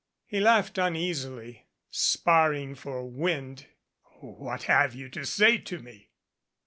He 0.25 0.39
laughed 0.39 0.79
uneasily, 0.79 1.67
sparring 1.91 2.73
for 2.73 3.05
wind. 3.07 3.67
"What 4.19 4.63
have 4.63 4.95
you 4.95 5.09
to 5.09 5.27
say 5.27 5.59
to 5.59 5.77
me?" 5.77 6.09